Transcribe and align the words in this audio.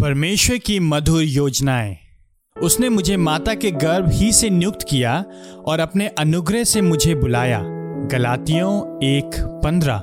परमेश्वर 0.00 0.58
की 0.58 0.80
मधुर 0.80 1.22
योजनाएँ। 1.22 1.96
उसने 2.62 2.88
मुझे 2.88 3.16
माता 3.16 3.54
के 3.54 3.70
गर्भ 3.70 4.10
ही 4.12 4.32
से 4.32 4.50
नियुक्त 4.50 4.78
किया 4.90 5.24
और 5.66 5.80
अपने 5.80 6.08
अनुग्रह 6.08 6.64
से 6.64 6.80
मुझे 6.80 7.14
बुलाया। 7.14 7.62
गलातियों 8.12 9.04
एक 9.04 9.30
पंद्रह। 9.64 10.02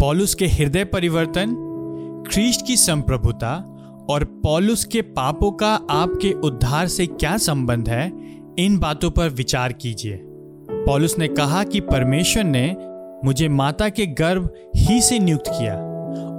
पॉलुस 0.00 0.34
के 0.34 0.46
हृदय 0.46 0.84
परिवर्तन 0.84 1.54
ख्रीस्ट 2.30 2.66
की 2.66 2.76
संप्रभुता 2.76 3.54
और 4.10 4.24
पॉलुस 4.24 4.84
के 4.84 5.02
पापों 5.02 5.52
का 5.52 5.80
आपके 5.90 6.32
उद्धार 6.32 6.88
से 6.88 7.06
क्या 7.06 7.36
संबंध 7.36 7.88
है, 7.88 8.12
इन 8.58 8.78
बातों 8.78 9.10
पर 9.10 9.28
विचार 9.28 9.72
कीजिए। 9.72 10.20
पॉलुस 10.86 11.18
ने 11.18 11.28
कहा 11.28 11.64
कि 11.64 11.80
परमेश्वर 11.80 12.44
ने 12.44 12.76
मुझे 13.24 13.48
माता 13.48 13.88
के 13.88 14.06
गर्भ 14.06 14.54
ही 14.76 15.02
से 15.02 15.18
नियुक्त 15.18 15.48
किया। 15.48 15.89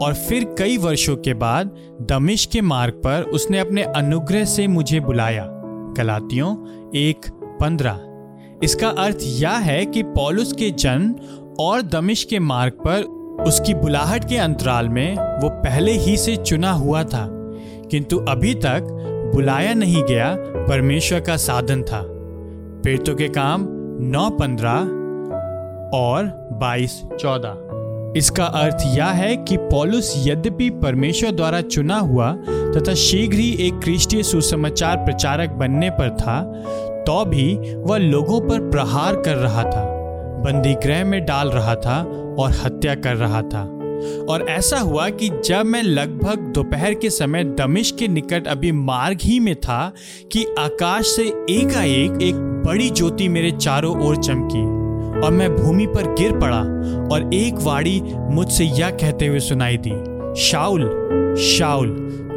और 0.02 0.13
फिर 0.13 0.55
कई 0.57 0.77
वर्षों 0.77 1.15
के 1.15 1.33
बाद 1.33 1.71
दमिश 2.01 2.45
के 2.45 2.61
मार्ग 2.61 2.93
पर 2.93 3.21
उसने 3.21 3.59
अपने 3.59 3.83
अनुग्रह 3.83 4.46
से 4.46 4.68
मुझे 4.68 5.00
बुलाया। 5.00 5.47
गलातियों 5.97 6.55
एक 6.96 7.18
पंद्रह। 7.61 8.00
इसका 8.64 8.87
अर्थ 8.87 9.18
यह 9.21 9.51
है 9.51 9.86
कि 9.86 10.04
पॉलुस 10.04 10.54
के 10.54 10.71
जन्म 10.71 11.15
और 11.60 11.82
दमिश 11.82 12.24
के 12.24 12.39
मार्ग 12.39 12.74
पर 12.74 13.01
उसकी 13.43 13.74
बुलाहट 13.74 14.29
के 14.29 14.37
अंतराल 14.37 14.89
में 14.89 15.14
वो 15.14 15.50
पहले 15.50 15.91
ही 15.91 16.18
से 16.18 16.36
चुना 16.36 16.71
हुआ 16.71 17.04
था। 17.04 17.27
किंतु 17.91 18.18
अभी 18.18 18.54
तक 18.54 18.88
बुलाया 19.36 19.74
नहीं 19.74 20.04
गया, 20.04 20.36
परमेश्वर 20.39 21.19
का 21.19 21.38
साधन 21.38 21.83
था। 21.83 22.02
पेटों 22.83 23.15
के 23.15 23.27
काम 23.27 23.68
नौ 24.02 24.29
पंद्रह 24.29 24.77
और 25.97 26.49
बाईस 26.52 27.02
चौदह। 27.19 27.71
इसका 28.18 28.46
अर्थ 28.46 28.78
यह 28.86 29.06
है 29.06 29.36
कि 29.38 29.57
पॉलुस 29.57 30.24
यद्यपि 30.28 30.69
परमेश्वर 30.69 31.32
द्वारा 31.32 31.61
चुना 31.61 31.97
हुआ 31.97 32.31
तथा 32.50 32.94
शीघ्र 32.94 33.38
ही 33.38 33.67
एक 33.67 33.73
क्रिस्टीय 33.73 34.23
सुसमाचार 34.23 34.97
प्रचारक 34.97 35.50
बनने 35.50 35.89
पर 35.89 36.09
था 36.09 36.63
तो 37.08 37.25
भी 37.25 37.75
वह 37.75 37.97
लोगों 37.97 38.41
पर 38.41 38.69
प्रहार 38.69 39.16
कर 39.16 39.35
रहा 39.35 39.63
था 39.63 39.85
बंदी 40.44 40.73
गृह 40.73 41.03
में 41.05 41.25
डाल 41.25 41.50
रहा 41.50 41.75
था 41.75 42.03
और 42.39 42.52
हत्या 42.52 42.95
कर 42.95 43.16
रहा 43.16 43.41
था। 43.41 43.77
और 44.30 44.45
ऐसा 44.50 44.78
हुआ 44.78 45.09
कि 45.09 45.30
जब 45.45 45.66
मैं 45.66 45.83
लगभग 45.83 46.35
दोपहर 46.35 46.94
के 46.94 47.09
समय 47.09 47.44
दमिश 47.44 47.91
के 47.91 48.07
निकट 48.07 48.47
अभी 48.47 48.72
मार्ग 48.72 49.17
ही 49.23 49.39
में 49.39 49.55
था 49.55 49.94
कि 50.31 50.55
आकाश 50.59 51.05
से 51.05 51.23
एकाएक 51.50 52.22
एक 52.22 52.35
बड़ी 52.67 52.89
ज्योति 52.89 53.28
मेरे 53.28 53.52
चारों 53.52 54.07
ओर 54.07 54.16
चमकी। 54.16 54.80
और 55.23 55.31
मैं 55.31 55.55
भूमि 55.55 55.86
पर 55.86 56.14
गिर 56.14 56.38
पड़ा 56.39 56.59
और 57.16 57.33
एक 57.33 57.55
वाणी 57.59 58.02
मुझसे 58.16 58.64
यह 58.64 58.89
कहते 58.91 59.28
हुए 59.28 59.39
सुनाई 59.39 59.78
दी 59.78 59.94
शाउल 60.41 60.89
शाउल 61.39 61.89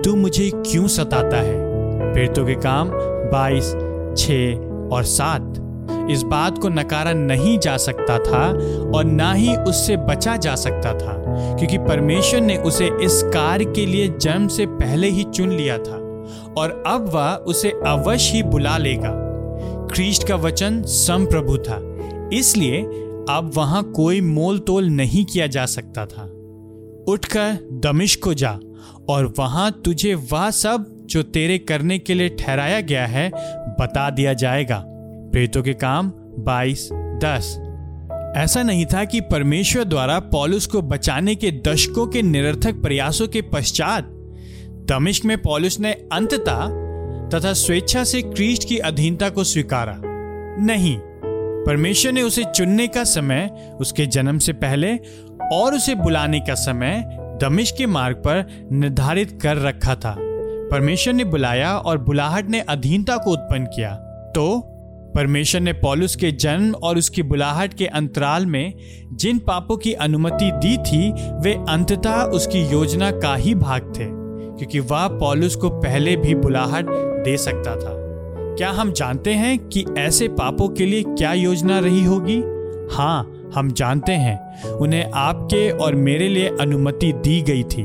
तू 0.04 0.14
मुझे 0.16 0.50
क्यों 0.56 0.86
सताता 0.86 1.36
है? 1.36 2.12
प्रेतों 2.12 2.46
के 2.46 2.54
काम 2.54 2.90
बाईस 3.32 3.70
छ 4.18 4.30
और 4.92 5.04
सात। 5.04 5.60
इस 6.10 6.22
बात 6.22 6.58
को 6.58 6.68
नकारा 6.68 7.12
नहीं 7.12 7.58
जा 7.58 7.76
सकता 7.76 8.18
था 8.18 8.46
और 8.96 9.04
ना 9.04 9.32
ही 9.32 9.56
उससे 9.56 9.96
बचा 9.96 10.36
जा 10.36 10.54
सकता 10.54 10.92
था, 10.92 11.14
क्योंकि 11.56 11.78
परमेश्वर 11.78 12.40
ने 12.40 12.56
उसे 12.56 12.90
इस 13.02 13.22
कार्य 13.24 13.64
के 13.64 13.86
लिए 13.86 14.08
जन्म 14.20 14.48
से 14.48 14.66
पहले 14.66 15.08
ही 15.08 15.24
चुन 15.24 15.48
लिया 15.48 15.78
था 15.78 15.96
और 16.58 16.82
अब 16.86 17.10
वह 17.14 17.32
उसे 17.46 17.70
अवश्य 17.86 18.34
ही 18.34 18.42
बुला 18.42 18.76
लेगा। 18.78 19.10
ख्रीस्ट 19.92 20.28
का 20.28 20.36
वचन 20.36 20.82
संप्रभु 20.82 21.58
था। 21.58 21.80
इसलिए 22.32 22.82
अब 23.30 23.50
वहाँ 23.54 23.82
कोई 23.82 24.20
मोल 24.20 24.58
तोल 24.58 24.84
नहीं 24.84 25.24
किया 25.24 25.46
जा 25.46 25.66
सकता 25.66 26.06
था। 26.06 26.22
उठकर 27.08 27.58
दमिश 27.72 28.16
को 28.16 28.34
जा 28.34 28.58
और 29.08 29.34
वहाँ 29.38 29.82
तुझे 29.84 30.14
वह 30.14 30.50
सब 30.50 31.06
जो 31.06 31.22
तेरे 31.22 31.58
करने 31.58 31.98
के 31.98 32.14
लिए 32.14 32.28
ठहराया 32.28 32.80
गया 32.80 33.06
है, 33.06 33.30
बता 33.80 34.10
दिया 34.10 34.32
जाएगा। 34.32 34.84
प्रेतों 35.32 35.62
के 35.62 35.72
काम 35.72 36.12
बाईस, 36.38 36.88
दस। 36.92 37.60
ऐसा 38.36 38.62
नहीं 38.62 38.86
था 38.86 39.04
कि 39.04 39.20
परमेश्वर 39.20 39.84
द्वारा 39.84 40.18
पॉलुस 40.18 40.66
को 40.66 40.82
बचाने 40.82 41.34
के 41.34 41.50
दशकों 41.50 42.06
के 42.06 42.22
निरर्थक 42.22 42.74
प्रयासों 42.74 43.28
के 43.28 43.42
पश्चात 43.42 44.04
दमिश्क 44.88 45.24
में 45.24 45.42
पॉलुस 45.42 45.80
ने 45.80 45.92
अंततः 45.92 46.84
तथा 47.28 47.52
स्वेच्छा 47.52 48.04
से 48.04 48.22
क्रीस्ट 48.22 48.68
की 48.68 48.78
अधीनता 48.78 49.28
को 49.28 49.44
स्वीकारा। 49.44 50.00
नहीं 50.64 50.98
परमेश्वर 51.66 52.12
ने 52.12 52.22
उसे 52.22 52.44
चुनने 52.44 52.86
का 52.88 53.04
समय, 53.04 53.50
उसके 53.80 54.06
जन्म 54.06 54.38
से 54.38 54.52
पहले 54.52 54.96
और 55.52 55.74
उसे 55.74 55.94
बुलाने 55.94 56.40
का 56.40 56.54
समय 56.54 57.02
दमिश 57.42 57.70
के 57.70 57.86
मार्ग 57.86 58.16
पर 58.16 58.68
निर्धारित 58.72 59.38
कर 59.42 59.56
रखा 59.56 59.94
था। 59.94 60.16
परमेश्वर 60.70 61.14
ने 61.14 61.24
बुलाया 61.24 61.76
और 61.78 61.98
बुलाहट 61.98 62.48
ने 62.48 62.60
अधीनता 62.60 63.16
को 63.16 63.30
उत्पन्न 63.30 63.66
किया। 63.66 63.94
तो 64.34 64.62
परमेश्वर 65.16 65.60
ने 65.60 65.72
पॉलुस 65.72 66.16
के 66.16 66.32
जन्म 66.32 66.74
और 66.74 66.98
उसकी 66.98 67.22
बुलाहट 67.22 67.74
के 67.74 67.86
अंतराल 67.86 68.46
में 68.46 68.74
जिन 69.12 69.38
पापों 69.38 69.76
की 69.76 69.92
अनुमति 69.92 70.50
दी 70.54 70.76
थी, 70.76 71.12
वे 71.12 71.54
अंततः 71.68 72.22
उसकी 72.22 72.66
योजना 72.66 73.10
का 73.10 73.34
ही 73.34 73.54
भाग 73.54 73.92
थे, 73.96 74.06
क्योंकि 74.58 74.80
वह 74.80 75.06
पॉलुस 75.08 75.56
को 75.56 75.70
पहले 75.70 76.16
भी 76.16 76.34
बुलाहट 76.34 76.86
दे 77.24 77.36
सकता 77.36 77.76
था। 77.76 77.93
क्या 78.56 78.70
हम 78.70 78.92
जानते 78.92 79.30
हैं 79.30 79.58
कि 79.58 79.84
ऐसे 79.98 80.28
पापों 80.28 80.68
के 80.68 80.86
लिए 80.86 81.02
क्या 81.02 81.32
योजना 81.32 81.78
रही 81.78 82.04
होगी? 82.04 82.42
हाँ 82.96 83.50
हम 83.54 83.72
जानते 83.72 84.12
हैं। 84.12 84.62
उन्हें 84.64 85.10
आपके 85.14 85.70
और 85.70 85.94
मेरे 85.94 86.28
लिए 86.28 86.48
अनुमति 86.60 87.12
दी 87.12 87.42
गई 87.42 87.62
थी। 87.62 87.84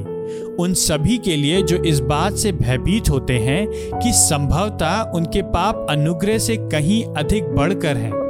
उन 0.55 0.73
सभी 0.73 1.17
के 1.17 1.35
लिए 1.35 1.61
जो 1.61 1.83
इस 1.83 1.99
बात 1.99 2.33
से 2.33 2.51
भयभीत 2.51 3.09
होते 3.09 3.33
हैं 3.33 3.67
कि 3.99 4.11
संभवतः 4.13 5.01
उनके 5.01 5.41
पाप 5.41 5.87
अनुग्रह 5.89 6.37
से 6.37 6.57
कहीं 6.57 7.03
अधिक 7.05 7.43
बढ़कर 7.43 7.97
हैं। 7.97 8.29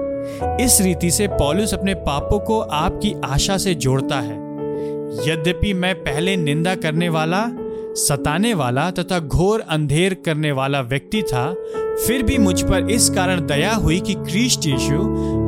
इस 0.65 0.81
रीति 0.81 1.11
से 1.11 1.27
पॉलुस 1.27 1.73
अपने 1.73 1.93
पापों 1.93 2.39
को 2.39 2.59
आपकी 2.59 3.15
आशा 3.25 3.57
से 3.57 3.73
जोड़ता 3.73 4.19
है। 4.19 4.37
यद्यपि 5.29 5.73
मैं 5.73 5.95
पहले 5.95 6.37
निंदा 6.37 6.75
करने 6.75 7.09
वाला, 7.09 7.45
सताने 7.89 8.53
वाला 8.53 8.91
तथा 8.91 9.19
घोर 9.19 9.59
अंधेर 9.59 10.13
करने 10.13 10.51
वाला 10.51 10.81
व्यक्ति 10.81 11.21
था 11.21 11.55
फिर 12.07 12.23
भी 12.23 12.37
मुझ 12.37 12.61
पर 12.61 12.89
इस 12.89 13.09
कारण 13.09 13.45
दया 13.45 13.73
हुई 13.73 13.99
कि 13.99 14.13
क्रिस्ट 14.13 14.67
यीशु 14.67 14.95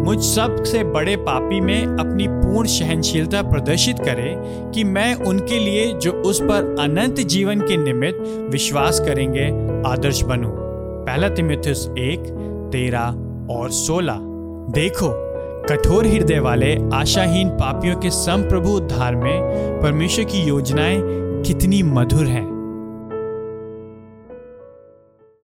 मुझ 0.06 0.20
सबसे 0.20 0.84
बड़े 0.84 1.16
पापी 1.16 1.62
में 1.62 1.86
अपनी 1.86 2.28
पूर्ण 2.28 2.68
सहनशीलता 2.68 3.42
प्रदर्शित 3.42 4.00
करे 4.00 4.36
कि 4.74 4.84
मैं 4.84 5.14
उनके 5.16 5.60
लिए 5.60 5.94
जो 5.94 6.12
उस 6.12 6.42
पर 6.42 6.76
अनंत 6.80 7.20
जीवन 7.20 7.60
के 7.60 7.78
निमित्त 7.78 8.48
विश्वास 8.52 9.00
करेंगे, 9.00 9.48
आदर्श 9.90 10.22
बनूं। 10.22 10.52
पहला 11.06 11.30
तिमिथुस 11.30 11.90
एक, 11.98 12.20
तेरह 12.72 13.54
और 13.54 13.72
सोलह 13.72 14.18
देखो, 14.72 15.32
कठोर 15.70 16.06
हृदय 16.06 16.40
वाले 16.40 16.78
आशाहीन 16.94 17.50
पापियों 17.50 17.96
के 17.96 18.10
संप्रभु 18.10 18.70
उद्धार 18.70 19.16
में 19.16 19.42
परमेश्वर 19.82 20.26
की 20.26 20.44
योजनाएँ 20.44 21.02
कितनी 21.44 21.84
मधुर 21.84 22.26
हैं 22.26 22.51